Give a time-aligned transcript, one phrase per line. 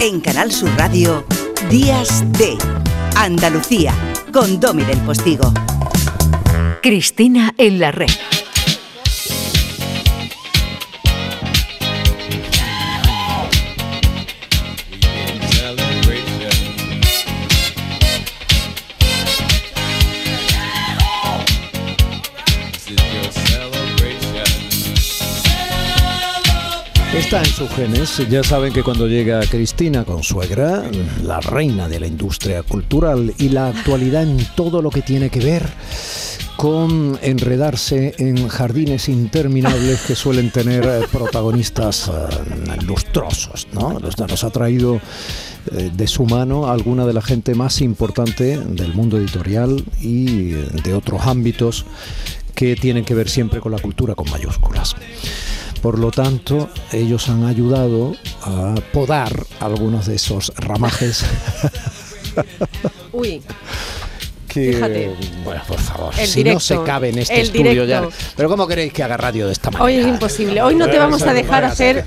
[0.00, 1.26] En Canal Sur Radio,
[1.68, 2.56] Días de
[3.16, 3.92] Andalucía,
[4.32, 5.52] con Domi del Postigo.
[6.80, 8.08] Cristina en la red.
[27.14, 28.22] Está en sus genes.
[28.30, 30.84] Ya saben que cuando llega Cristina con suegra,
[31.24, 35.40] la reina de la industria cultural y la actualidad en todo lo que tiene que
[35.40, 35.68] ver
[36.56, 43.98] con enredarse en jardines interminables que suelen tener eh, protagonistas eh, lustrosos, ¿no?
[43.98, 45.00] Nos, ha traído
[45.72, 50.94] eh, de su mano alguna de la gente más importante del mundo editorial y de
[50.94, 51.86] otros ámbitos
[52.54, 54.94] que tienen que ver siempre con la cultura con mayúsculas.
[55.82, 61.24] Por lo tanto, ellos han ayudado a podar algunos de esos ramajes.
[63.12, 63.42] Uy,
[64.50, 65.10] que, Fíjate.
[65.44, 68.06] bueno, por favor, El si no se cabe en este estudio ya.
[68.36, 69.84] Pero ¿cómo queréis que haga radio de esta manera?
[69.84, 70.60] hoy es imposible.
[70.62, 72.04] Hoy no te vamos a dejar hacer.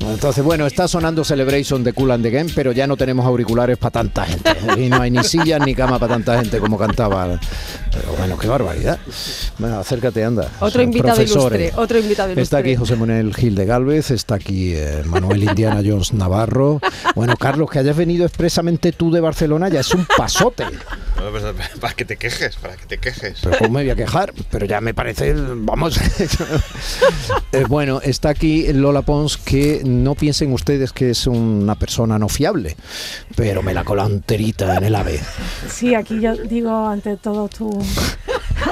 [0.00, 3.76] Entonces, bueno, está sonando Celebration de Cool and the Game, pero ya no tenemos auriculares
[3.78, 4.50] para tanta gente.
[4.76, 7.40] Y no hay ni sillas ni cama para tanta gente como cantaba.
[7.92, 8.98] Pero bueno, qué barbaridad.
[9.58, 10.48] Bueno, acércate, anda.
[10.60, 11.60] Otro invitado Profesores.
[11.60, 11.82] ilustre.
[11.82, 12.42] Otro invitado ilustre.
[12.42, 16.80] Está aquí José Manuel Gil de Galvez, está aquí eh, Manuel Indiana Jones Navarro.
[17.14, 20.64] Bueno, Carlos, que hayas venido expresamente tú de Barcelona ya es un pasote.
[21.80, 23.40] Para que te quejes, para que te quejes.
[23.42, 24.32] Pero ¿cómo me voy a quejar?
[24.50, 25.98] Pero ya me parece, vamos.
[27.52, 32.28] Eh, bueno, está aquí Lola Pons, que no piensen ustedes que es una persona no
[32.28, 32.76] fiable,
[33.34, 35.20] pero me la cola enterita en el ave.
[35.70, 37.76] Sí, aquí yo digo ante todos tus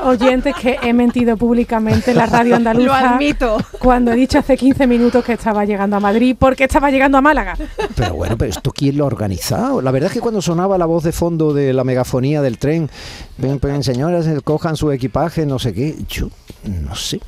[0.02, 2.86] oyentes que he mentido públicamente en la radio andaluza.
[2.86, 3.56] Lo admito.
[3.78, 7.20] Cuando he dicho hace 15 minutos que estaba llegando a Madrid, porque estaba llegando a
[7.20, 7.56] Málaga.
[7.94, 9.80] Pero bueno, pero esto quién lo ha organizado.
[9.80, 12.90] La verdad es que cuando sonaba la voz de fondo de la megafonía del tren,
[13.38, 16.28] ven, ven, señoras, cojan su equipaje, no sé qué, yo
[16.64, 17.20] no sé.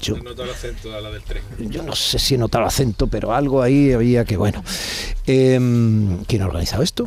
[0.00, 1.42] Yo, el acento a la del tren.
[1.70, 4.64] yo no sé si he notado acento, pero algo ahí había que, bueno.
[5.26, 7.06] Em, ¿Quién ha organizado esto?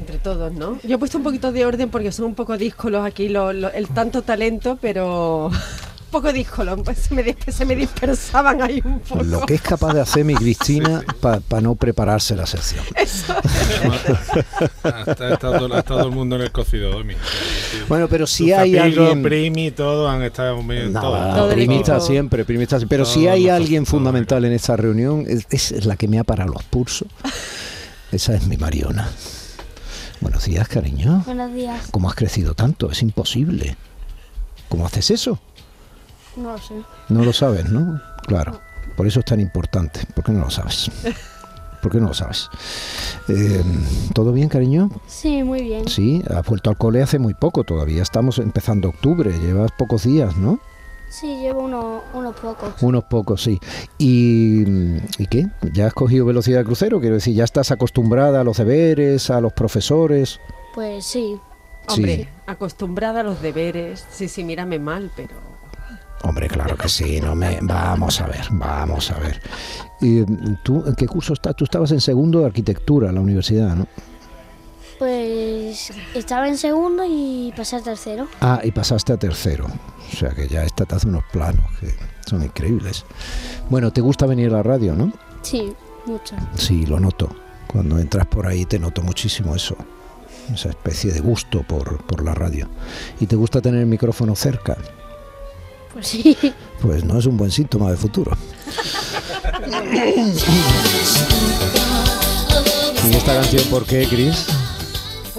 [0.00, 0.78] Entre todos, ¿no?
[0.82, 3.70] Yo he puesto un poquito de orden porque son un poco díscolos aquí lo- lo-
[3.72, 5.46] el tanto talento, pero
[6.10, 9.22] un poco díscolos, pues se me, dis- se me dispersaban ahí un poco.
[9.22, 12.82] Lo que es capaz de hacer mi Cristina para no prepararse la sección.
[14.82, 17.14] Está, está todo, el mundo en el cocido, Domi.
[17.88, 19.22] Bueno, pero si Tus hay amigos, alguien...
[19.22, 21.00] Primi, todos han estado muy No.
[21.00, 22.00] Todo equipo.
[22.00, 22.96] siempre, primita siempre.
[22.96, 26.52] Pero si hay alguien fundamental en esta reunión, es, es la que me ha parado
[26.54, 27.08] los pulsos.
[28.12, 29.08] Esa es mi Mariona.
[30.20, 31.22] Buenos días, cariño.
[31.24, 31.88] Buenos días.
[31.90, 32.90] ¿Cómo has crecido tanto?
[32.90, 33.76] Es imposible.
[34.68, 35.38] ¿Cómo haces eso?
[36.36, 36.74] No lo sé.
[37.08, 38.00] No lo sabes, ¿no?
[38.26, 38.60] Claro.
[38.96, 40.00] Por eso es tan importante.
[40.14, 40.90] ¿Por qué no lo sabes?
[41.82, 42.50] ¿Por qué no lo sabes?
[43.28, 43.64] Eh,
[44.12, 44.90] ¿Todo bien, cariño?
[45.06, 45.88] Sí, muy bien.
[45.88, 47.64] Sí, has vuelto al cole hace muy poco.
[47.64, 49.32] Todavía estamos empezando octubre.
[49.38, 50.60] Llevas pocos días, ¿no?
[51.10, 52.80] Sí, llevo uno- unos pocos.
[52.82, 53.58] Unos pocos, sí.
[53.98, 54.62] ¿Y,
[55.18, 55.46] ¿Y qué?
[55.72, 57.00] ¿Ya has cogido velocidad de crucero?
[57.00, 60.38] Quiero decir, ¿ya estás acostumbrada a los deberes, a los profesores?
[60.74, 61.36] Pues sí.
[61.88, 62.28] Hombre, Sí.
[62.46, 64.06] acostumbrada a los deberes.
[64.10, 65.34] Sí, sí, mírame mal, pero...
[66.22, 67.20] Hombre, claro que sí.
[67.20, 67.58] No me...
[67.62, 69.40] Vamos a ver, vamos a ver.
[70.00, 70.22] Y,
[70.62, 71.56] ¿Tú en qué curso estás?
[71.56, 73.86] Tú estabas en segundo de arquitectura en la universidad, ¿no?
[75.70, 78.26] Pues estaba en segundo y pasé al tercero.
[78.40, 79.68] Ah, y pasaste a tercero.
[80.12, 81.94] O sea que ya esta te hace unos planos que
[82.28, 83.04] son increíbles.
[83.68, 85.12] Bueno, ¿te gusta venir a la radio, no?
[85.42, 85.72] Sí,
[86.06, 86.34] mucho.
[86.56, 87.28] Sí, lo noto.
[87.68, 89.76] Cuando entras por ahí te noto muchísimo eso.
[90.52, 92.68] Esa especie de gusto por, por la radio.
[93.20, 94.76] ¿Y te gusta tener el micrófono cerca?
[95.92, 96.36] Pues sí.
[96.80, 98.32] Pues no es un buen síntoma de futuro.
[103.06, 104.46] ¿Y esta canción por qué, Chris?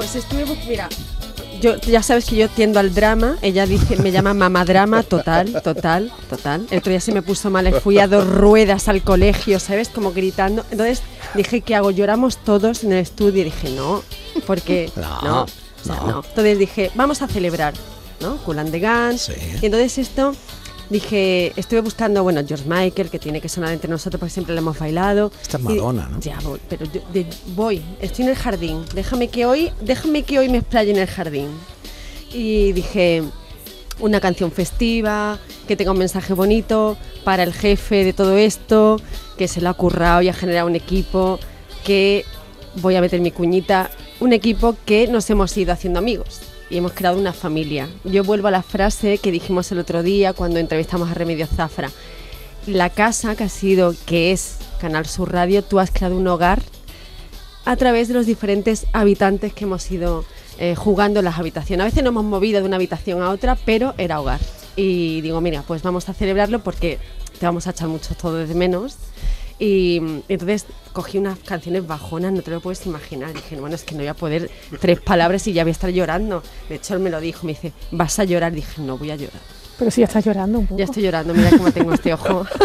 [0.02, 0.90] Pues estuve, bu- mira,
[1.62, 6.12] yo ya sabes que yo tiendo al drama, ella dice, me llama mamadrama, total, total,
[6.28, 6.66] total.
[6.72, 9.90] El otro día se me puso mal, fui a dos ruedas al colegio, ¿sabes?
[9.90, 10.66] Como gritando.
[10.72, 11.04] Entonces
[11.36, 11.92] dije, ¿qué hago?
[11.92, 14.02] Lloramos todos en el estudio y dije, no,
[14.48, 15.48] porque No, no, o
[15.86, 16.08] sea, no.
[16.08, 16.24] no.
[16.28, 17.76] Entonces dije, vamos a celebrar,
[18.22, 18.38] ¿no?
[18.38, 19.18] Cool and the Gang.
[19.20, 19.34] Sí.
[19.62, 20.34] Y entonces esto
[20.92, 24.60] dije, estuve buscando, bueno, George Michael, que tiene que sonar entre nosotros porque siempre le
[24.60, 25.32] hemos bailado.
[25.42, 26.20] Esta es Y- Madonna, ¿no?
[26.20, 28.84] Ya voy, pero yo- de- voy, estoy en el jardín.
[28.94, 31.48] Déjame que hoy, déjame que hoy me explaye en el jardín.
[32.34, 33.24] Y dije,
[34.00, 38.98] una canción festiva, que tenga un mensaje bonito para el jefe de todo esto,
[39.38, 41.40] que se lo ha currado y ha generado un equipo,
[41.84, 42.26] que
[42.76, 43.90] voy a meter mi cuñita,
[44.20, 47.90] un equipo que nos hemos ido haciendo amigos y hemos creado una familia.
[48.06, 51.92] Yo vuelvo a la frase que dijimos el otro día cuando entrevistamos a Remedio Zafra.
[52.66, 56.62] La casa que ha sido, que es Canal Sur Radio, tú has creado un hogar
[57.66, 60.24] a través de los diferentes habitantes que hemos ido
[60.58, 61.82] eh, jugando en las habitaciones.
[61.82, 64.40] A veces nos hemos movido de una habitación a otra, pero era hogar.
[64.78, 67.00] Y digo, mira, pues vamos a celebrarlo porque
[67.38, 68.96] te vamos a echar mucho todo de menos.
[69.62, 73.32] Y entonces cogí unas canciones bajonas, no te lo puedes imaginar.
[73.32, 74.50] Dije, bueno, es que no voy a poder
[74.80, 76.42] tres palabras y ya voy a estar llorando.
[76.68, 78.54] De hecho, él me lo dijo, me dice, ¿vas a llorar?
[78.54, 79.40] Dije, no voy a llorar.
[79.78, 80.80] Pero si ya estás llorando un poco.
[80.80, 82.48] Ya estoy llorando, mira cómo tengo este ojo.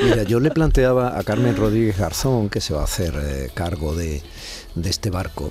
[0.00, 3.94] Mira, yo le planteaba a Carmen Rodríguez Garzón, que se va a hacer eh, cargo
[3.94, 4.22] de,
[4.74, 5.50] de este barco,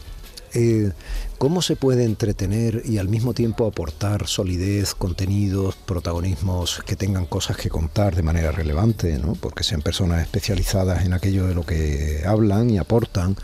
[0.55, 0.91] eh,
[1.37, 7.57] ¿cómo se puede entretener y al mismo tiempo aportar solidez, contenidos, protagonismos que tengan cosas
[7.57, 9.33] que contar de manera relevante, ¿no?
[9.33, 13.35] porque sean personas especializadas en aquello de lo que hablan y aportan,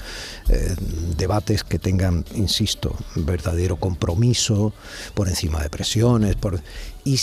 [0.48, 0.74] eh,
[1.18, 4.74] debates que tengan, insisto, verdadero compromiso
[5.14, 6.62] por encima de presiones, por,
[7.04, 7.20] y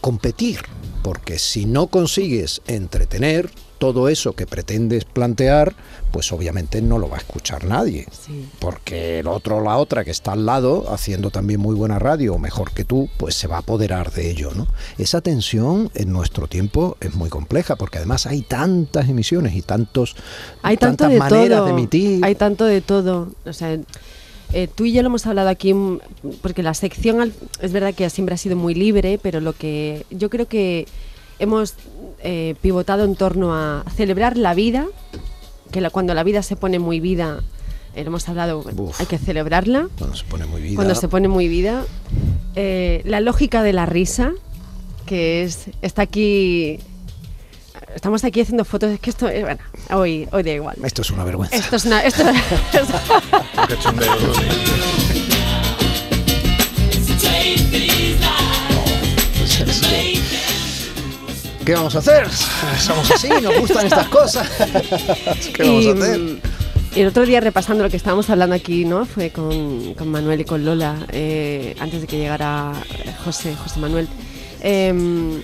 [0.00, 0.60] competir,
[1.04, 3.50] porque si no consigues entretener,
[3.80, 5.74] todo eso que pretendes plantear,
[6.12, 8.06] pues obviamente no lo va a escuchar nadie.
[8.12, 8.46] Sí.
[8.58, 12.34] Porque el otro o la otra que está al lado, haciendo también muy buena radio,
[12.34, 14.66] o mejor que tú, pues se va a apoderar de ello, ¿no?
[14.98, 20.14] Esa tensión en nuestro tiempo es muy compleja, porque además hay tantas emisiones y tantos
[20.62, 21.64] Hay tanto tantas de maneras todo.
[21.64, 22.24] de emitir.
[22.24, 23.30] Hay tanto de todo.
[23.46, 23.78] O sea,
[24.52, 26.00] eh, tú y yo lo hemos hablado aquí, mm,
[26.42, 27.32] porque la sección
[27.62, 30.86] es verdad que siempre ha sido muy libre, pero lo que yo creo que
[31.40, 31.74] hemos
[32.22, 34.86] eh, pivotado en torno a celebrar la vida,
[35.72, 37.40] que la- cuando la vida se pone muy vida,
[37.94, 39.00] eh, lo hemos hablado, Uf.
[39.00, 39.88] hay que celebrarla.
[39.98, 40.76] Cuando se pone muy vida.
[40.76, 41.84] Cuando se pone muy vida.
[42.54, 44.32] Eh, la lógica de la risa,
[45.06, 46.78] que es está aquí.
[47.94, 48.90] Estamos aquí haciendo fotos.
[48.90, 49.58] Es que esto, bueno,
[49.92, 50.76] hoy, hoy da igual.
[50.84, 51.56] Esto es una vergüenza.
[51.56, 52.00] Esto es una.
[52.04, 52.22] Esto,
[53.68, 54.12] Cachondeo,
[61.70, 62.28] ¿Qué vamos a hacer?
[62.80, 64.48] Somos así, nos gustan estas cosas.
[65.54, 66.18] ¿Qué vamos y, a hacer?
[66.18, 66.40] mm,
[66.96, 69.04] el otro día repasando lo que estábamos hablando aquí, ¿no?
[69.06, 72.72] Fue con, con Manuel y con Lola, eh, antes de que llegara
[73.04, 74.08] eh, José, José Manuel.
[74.60, 75.40] Em,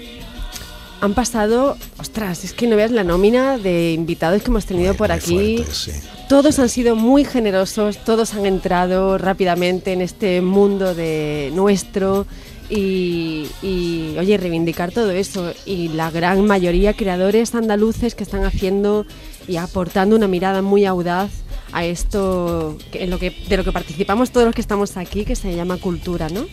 [1.01, 4.99] han pasado, ostras, es que no veas la nómina de invitados que hemos tenido Muy,
[4.99, 5.57] por muy aquí.
[5.59, 5.93] fuerte, sí.
[6.29, 12.27] Todos han sido muy generosos, todos han entrado rápidamente en este mundo de nuestro
[12.69, 15.53] y, y, oye, reivindicar todo eso.
[15.65, 19.07] Y la gran mayoría creadores andaluces que están haciendo
[19.49, 21.31] y aportando una mirada muy audaz
[21.73, 25.37] a esto en lo que, de lo que participamos todos los que estamos aquí, que
[25.37, 26.47] se llama cultura, ¿no?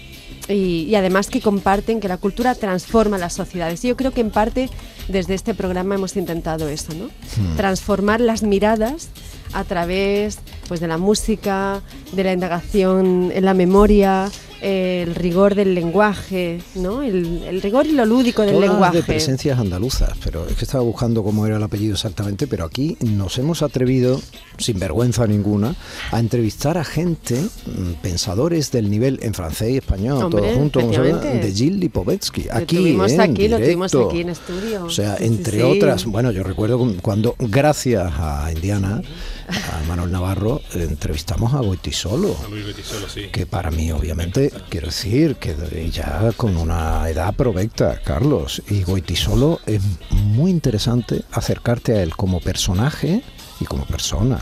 [0.50, 3.84] Y, y además que comparten que la cultura transforma las sociedades.
[3.86, 4.70] Y yo creo que en parte
[5.08, 7.10] desde este programa hemos intentado eso, ¿no?
[7.56, 9.10] Transformar las miradas
[9.54, 11.82] a través pues, de la música,
[12.12, 14.30] de la indagación en la memoria,
[14.64, 17.04] el rigor del lenguaje, ¿no?
[17.04, 18.98] El, el rigor y lo lúdico del Todas lenguaje.
[18.98, 22.96] de presencias andaluzas, pero es que estaba buscando cómo era el apellido exactamente, pero aquí
[23.02, 24.22] nos hemos atrevido,
[24.58, 25.76] sin vergüenza ninguna,
[26.12, 30.84] a entrevistar a gente, mm, pensadores del nivel en francés y español, Hombre, todos juntos,
[30.92, 32.44] de Gilles Lipovetsky.
[32.44, 33.16] Lo Aquí, tuvimos ¿eh?
[33.16, 34.86] en aquí, lo tuvimos aquí en estudio.
[34.86, 35.64] O sea, entre sí.
[35.64, 39.02] otras, bueno, yo recuerdo cu- cuando, gracias a Indiana,
[39.50, 43.30] a Manuel Navarro, entrevistamos a Goitisolo A Luis Betisolo, sí.
[43.32, 45.56] que para mí obviamente quiero decir que
[45.92, 49.82] ya con una edad provecta Carlos y Goitisolo es
[50.12, 53.24] muy interesante acercarte a él como personaje
[53.60, 54.40] y como persona.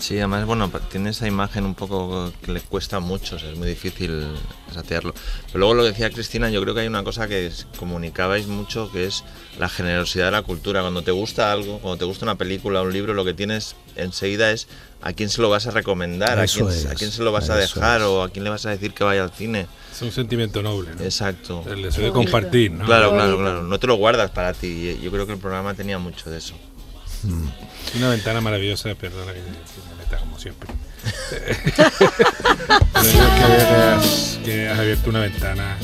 [0.00, 3.56] Sí, además, bueno, tiene esa imagen un poco que le cuesta mucho, o sea, es
[3.58, 4.26] muy difícil
[4.72, 5.14] satearlo.
[5.46, 8.46] Pero luego lo que decía Cristina, yo creo que hay una cosa que es- comunicabais
[8.46, 9.24] mucho, que es
[9.58, 10.80] la generosidad de la cultura.
[10.80, 14.50] Cuando te gusta algo, cuando te gusta una película, un libro, lo que tienes enseguida
[14.52, 14.68] es
[15.02, 17.50] a quién se lo vas a recomendar, a quién, a es, quién se lo vas
[17.50, 18.06] a dejar es.
[18.06, 19.66] o a quién le vas a decir que vaya al cine.
[19.92, 21.02] Es un sentimiento noble, ¿no?
[21.04, 21.64] Exacto.
[21.68, 22.84] El deseo de compartir, ¿no?
[22.86, 23.62] Claro, claro, claro.
[23.62, 24.98] No te lo guardas para ti.
[25.02, 26.54] Yo creo que el programa tenía mucho de eso.
[27.86, 30.70] Es una ventana maravillosa, perdona que me meta como siempre.
[32.92, 35.76] Pero es que has abierto una ventana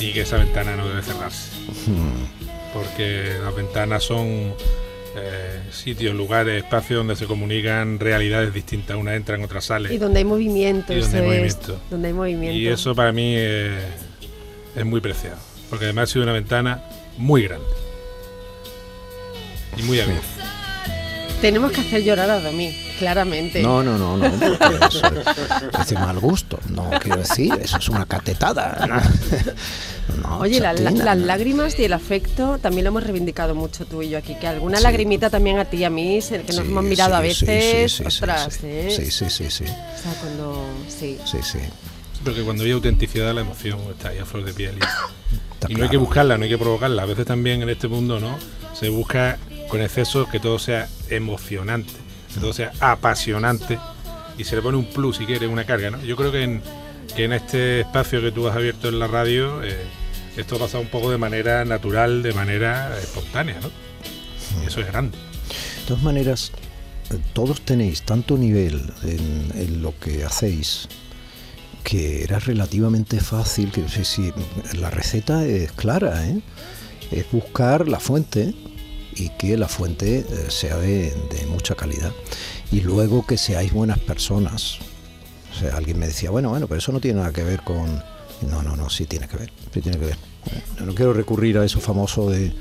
[0.00, 1.50] y que esa ventana no debe cerrarse.
[2.72, 4.54] Porque las ventanas son
[5.16, 8.96] eh, sitios, lugares, espacios donde se comunican realidades distintas.
[8.96, 9.92] Una entra, en otra sale.
[9.92, 11.80] Y donde hay movimiento, Y donde hay es, movimiento.
[11.90, 12.58] Donde hay movimiento.
[12.58, 13.78] Y eso para mí eh,
[14.76, 15.38] es muy preciado.
[15.70, 16.82] Porque además ha sido una ventana
[17.16, 17.66] muy grande.
[19.76, 20.37] Y muy abierta.
[21.40, 23.62] Tenemos que hacer llorar a Domi, claramente.
[23.62, 25.06] no no no no eso
[25.80, 29.02] es de mal gusto no quiero decir eso es una catetada
[30.22, 31.26] No, Oye, la- la- las no.
[31.26, 34.34] lágrimas y el afecto también lo hemos reivindicado mucho tú y yo aquí.
[34.36, 34.82] Que alguna Sí.
[34.82, 37.44] lagrimita también a ti y a mí, que nos Sí, hemos mirado a sí, sí,
[37.46, 37.92] veces.
[37.92, 38.66] sí, sí, sí, ostras, sí.
[38.66, 38.88] ¿eh?
[38.90, 39.66] sí sí sí sí O
[40.02, 40.64] sea, cuando.
[40.88, 41.18] Sí.
[41.26, 41.58] sí sí
[42.24, 44.74] Porque cuando hay autenticidad, la emoción está ahí a flor de piel.
[45.68, 47.02] Y, y no hay que buscarla, no hay que provocarla.
[47.02, 48.34] A veces también en este mundo, ¿no?
[48.74, 49.36] Se busca
[49.68, 51.92] con exceso que todo sea emocionante.
[52.34, 53.78] que todo sea apasionante
[54.36, 56.02] y se le pone un plus si quiere, una carga, ¿no?
[56.02, 56.62] Yo creo que en,
[57.16, 59.76] que en este espacio que tú has abierto en la radio, eh,
[60.36, 63.70] esto ha pasado un poco de manera natural, de manera espontánea, ¿no?
[64.62, 65.16] Y eso es grande.
[65.18, 66.52] De todas maneras,
[67.32, 70.88] todos tenéis tanto nivel en, en lo que hacéis
[71.82, 74.32] que era relativamente fácil, que sí, sí,
[74.78, 76.40] la receta es clara, ¿eh?
[77.10, 78.54] es buscar la fuente
[79.18, 81.12] y que la fuente eh, sea de,
[81.48, 82.12] mucha calidad.
[82.70, 84.78] Y luego que seáis buenas personas.
[85.52, 88.02] O sea, alguien me decía, bueno, bueno, pero eso no tiene nada que ver con...
[88.48, 90.16] No, no, no, sí tiene que ver, sí tiene que ver.
[90.78, 92.52] Yo no quiero recurrir a eso famoso de...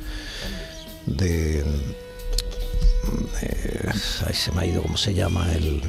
[1.05, 1.59] de
[3.41, 3.89] eh,
[4.25, 5.81] ay, se me ha ido cómo se llama el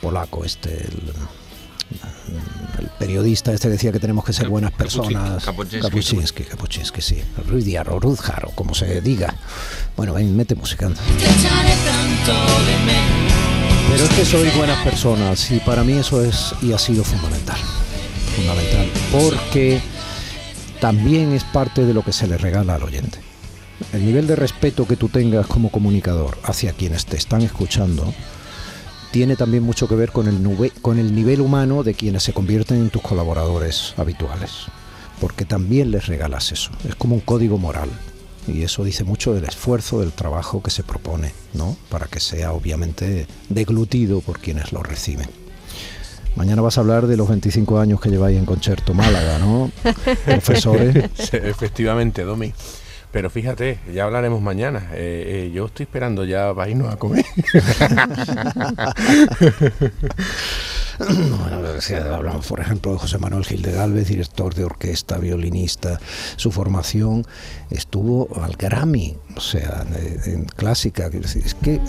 [0.00, 0.86] polaco este,
[2.78, 5.44] el periodista este decía que tenemos que ser buenas personas.
[5.44, 6.44] Kapuczynski.
[6.44, 7.22] Kapuczynski, sí.
[7.46, 9.34] Rudyard o Rudjar o como se diga.
[9.96, 10.86] Bueno, ven, mete música.
[10.86, 11.00] anda.
[13.88, 17.58] Pero es que sois buenas personas y para mí eso es y ha sido fundamental.
[18.34, 18.90] Fundamental.
[19.12, 19.80] Porque
[20.80, 23.18] también es parte de lo que se le regala al oyente.
[23.92, 28.12] El nivel de respeto que tú tengas como comunicador hacia quienes te están escuchando
[29.16, 32.34] tiene también mucho que ver con el, nube- con el nivel humano de quienes se
[32.34, 34.66] convierten en tus colaboradores habituales.
[35.22, 36.70] Porque también les regalas eso.
[36.86, 37.88] Es como un código moral.
[38.46, 41.78] Y eso dice mucho del esfuerzo, del trabajo que se propone, ¿no?
[41.88, 45.30] Para que sea obviamente deglutido por quienes lo reciben.
[46.34, 49.70] Mañana vas a hablar de los 25 años que lleváis en Concierto Málaga, ¿no?
[50.26, 51.08] Profesores.
[51.32, 52.52] Efectivamente, Domi.
[53.16, 54.90] Pero fíjate, ya hablaremos mañana.
[54.92, 57.24] Eh, eh, yo estoy esperando ya para a comer.
[61.96, 65.98] Hablamos, por ejemplo, de José Manuel Gil de Galvez, director de orquesta, violinista.
[66.36, 67.24] Su formación
[67.70, 71.06] estuvo al Grammy, o sea, de- en clásica.
[71.06, 71.80] Es que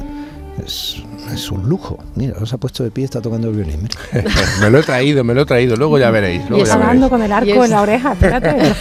[0.65, 1.97] es, es un lujo.
[2.15, 3.81] Mira, se ha puesto de pie, está tocando el violín.
[4.13, 4.29] mira.
[4.61, 5.75] me lo he traído, me lo he traído.
[5.75, 6.47] Luego ya veréis.
[6.49, 6.89] Luego es ya veréis.
[6.89, 8.73] Hablando con el arco Y es- en la oreja, espérate,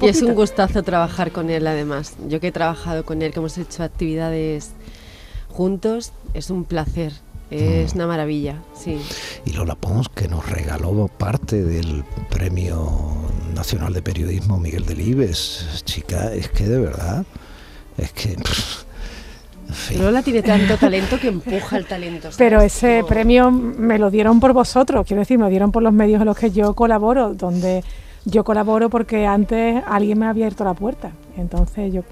[0.00, 2.14] Y es un gustazo trabajar con él además.
[2.28, 4.70] Yo que he trabajado con él, que hemos hecho actividades
[5.48, 7.12] juntos, es un placer.
[7.50, 8.98] Es una maravilla, sí.
[9.44, 12.90] Y Lola Pons, que nos regaló parte del Premio
[13.54, 15.82] Nacional de Periodismo Miguel Delibes.
[15.84, 17.26] Chica, es que de verdad,
[17.98, 18.30] es que...
[18.36, 18.84] pff,
[19.72, 20.02] fin.
[20.02, 22.22] Lola tiene tanto talento que empuja el talento.
[22.22, 22.36] ¿sabes?
[22.36, 25.82] Pero ese Como- premio me lo dieron por vosotros, quiero decir, me lo dieron por
[25.82, 27.82] los medios en los que yo colaboro, donde
[28.24, 31.10] yo colaboro porque antes alguien me ha abierto la puerta.
[31.36, 32.02] Entonces yo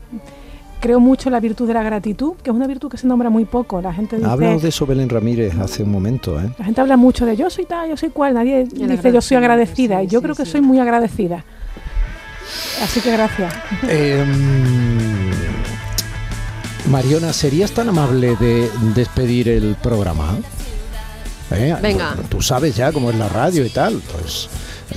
[0.80, 3.28] creo mucho en la virtud de la gratitud, que es una virtud que se nombra
[3.28, 3.82] muy poco.
[3.82, 6.48] La gente dice, hablado de eso Belén Ramírez hace un momento, ¿eh?
[6.58, 9.36] la gente habla mucho de yo soy tal, yo soy cual, nadie dice yo soy
[9.36, 10.00] agradecida.
[10.00, 10.52] sí, y yo sí, creo que sí.
[10.52, 11.44] soy muy agradecida.
[12.82, 13.52] Así que gracias.
[13.88, 15.09] Em,
[16.90, 20.36] Mariona, ¿serías tan amable de despedir el programa?
[21.52, 21.76] ¿Eh?
[21.80, 22.16] Venga.
[22.28, 24.48] Tú sabes ya cómo es la radio y tal, pues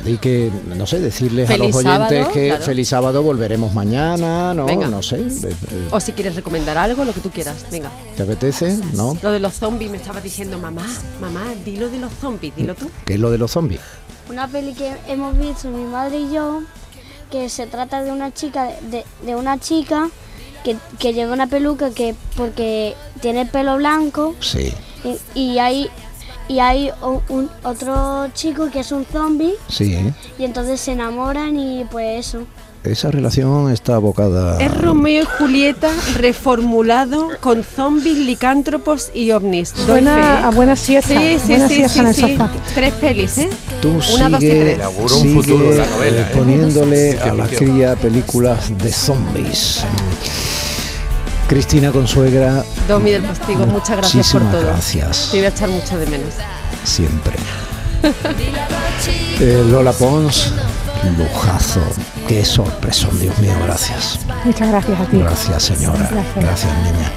[0.04, 2.64] di que, no sé, decirles a los oyentes sábado, que claro.
[2.64, 4.66] feliz sábado volveremos mañana, ¿no?
[4.66, 4.88] Venga.
[4.88, 5.56] No sé, eh,
[5.92, 7.64] O si quieres recomendar algo, lo que tú quieras.
[7.70, 7.92] Venga.
[8.18, 8.76] ¿te apetece?
[8.94, 9.16] ¿No?
[9.22, 10.88] Lo de los zombies me estaba diciendo, mamá,
[11.22, 12.90] mamá, dilo de los zombies, dilo tú.
[13.06, 13.82] ¿Qué es lo de los zombies?
[14.30, 16.64] Una peli que hemos visto mi madre y yo,
[17.30, 20.10] que se trata de una chica, de, de una chica
[20.64, 24.74] que, que lleva una peluca que porque tiene el pelo blanco Sí,
[25.36, 25.90] y, y hay
[26.48, 26.92] y hay
[27.30, 30.14] un, otro chico que es un zombie sí, ¿eh?
[30.38, 32.46] y entonces se enamoran y pues eso.
[32.84, 34.60] Esa relación está abocada...
[34.60, 39.74] Es Romeo y Julieta reformulado con zombies, licántropos y ovnis.
[39.88, 40.56] Buena, a fe.
[40.58, 41.18] buena siesta.
[41.18, 42.22] Sí, sí, buena sí, siesta sí, en el sí.
[42.22, 42.52] sofá.
[42.76, 43.50] Tres pelis, ¿eh?
[43.82, 44.88] Tú Una, dos y sigue, tres.
[45.00, 46.36] Un sigue, futuro la novela, eh, ¿eh?
[46.36, 49.86] poniéndole a la cría películas de zombies.
[51.54, 54.62] Cristina Consuegra, Domi del Postigo, muchas gracias por todo.
[54.62, 55.30] gracias.
[55.30, 56.34] Te voy a echar mucho de menos.
[56.84, 57.38] siempre.
[59.40, 60.52] Eh, Lola Pons,
[61.12, 61.82] lujazo.
[62.28, 64.20] Qué sorpresón, Dios mío, gracias.
[64.46, 65.18] Muchas gracias a ti.
[65.18, 66.10] Gracias, señora.
[66.36, 67.12] Gracias, niña.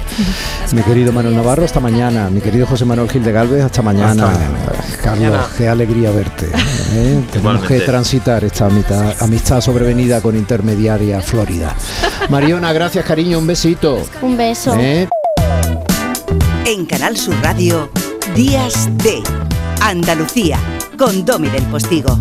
[0.73, 2.29] Mi querido Manuel Navarro, hasta mañana.
[2.29, 4.31] Mi querido José Manuel Gil de Galvez, hasta mañana.
[5.03, 5.47] Carlos, Mañana.
[5.57, 6.47] qué alegría verte.
[6.47, 6.51] ¿eh?
[7.31, 7.67] Tenemos Igualmente.
[7.67, 11.73] que transitar esta amistad, amistad sobrevenida con intermediaria Florida.
[12.29, 14.05] Mariona, gracias, cariño, un besito.
[14.21, 14.75] Un beso.
[14.77, 15.07] ¿eh?
[16.65, 17.89] En Canal Sur Radio,
[18.35, 19.23] Días de
[19.81, 20.59] Andalucía,
[20.97, 22.17] con Domi del Postigo.